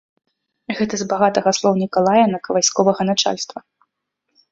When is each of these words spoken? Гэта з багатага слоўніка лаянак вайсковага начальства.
Гэта 0.77 0.93
з 1.01 1.05
багатага 1.11 1.49
слоўніка 1.57 1.97
лаянак 2.07 2.49
вайсковага 2.57 3.01
начальства. 3.11 3.57